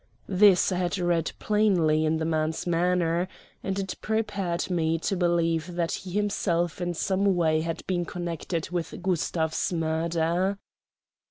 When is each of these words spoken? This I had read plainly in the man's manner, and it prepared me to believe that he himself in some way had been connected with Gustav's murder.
This 0.27 0.71
I 0.71 0.77
had 0.77 0.97
read 0.97 1.31
plainly 1.37 2.05
in 2.05 2.17
the 2.17 2.25
man's 2.25 2.65
manner, 2.65 3.27
and 3.61 3.77
it 3.77 4.01
prepared 4.01 4.67
me 4.71 4.97
to 4.97 5.15
believe 5.15 5.75
that 5.75 5.91
he 5.91 6.09
himself 6.13 6.81
in 6.81 6.95
some 6.95 7.35
way 7.35 7.61
had 7.61 7.85
been 7.85 8.05
connected 8.05 8.71
with 8.71 9.03
Gustav's 9.03 9.71
murder. 9.71 10.57